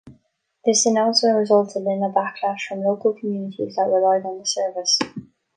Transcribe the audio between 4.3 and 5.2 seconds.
the service.